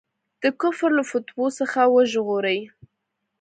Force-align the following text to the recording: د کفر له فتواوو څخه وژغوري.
د 0.43 0.45
کفر 0.61 0.89
له 0.97 1.03
فتواوو 1.09 1.55
څخه 1.59 1.81
وژغوري. 1.95 2.59